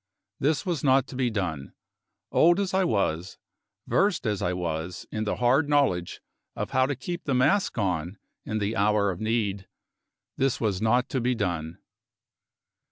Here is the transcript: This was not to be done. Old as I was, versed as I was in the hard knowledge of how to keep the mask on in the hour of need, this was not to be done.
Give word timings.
This 0.39 0.65
was 0.65 0.83
not 0.83 1.05
to 1.09 1.15
be 1.15 1.29
done. 1.29 1.73
Old 2.31 2.59
as 2.59 2.73
I 2.73 2.83
was, 2.83 3.37
versed 3.85 4.25
as 4.25 4.41
I 4.41 4.51
was 4.51 5.05
in 5.11 5.25
the 5.25 5.35
hard 5.35 5.69
knowledge 5.69 6.21
of 6.55 6.71
how 6.71 6.87
to 6.87 6.95
keep 6.95 7.25
the 7.25 7.35
mask 7.35 7.77
on 7.77 8.17
in 8.43 8.57
the 8.57 8.75
hour 8.75 9.11
of 9.11 9.19
need, 9.21 9.67
this 10.37 10.59
was 10.59 10.81
not 10.81 11.07
to 11.09 11.21
be 11.21 11.35
done. 11.35 11.77